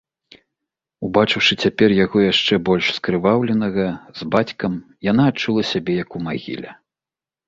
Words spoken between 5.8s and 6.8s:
як у магіле.